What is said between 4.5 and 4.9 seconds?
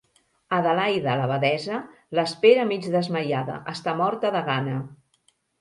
gana...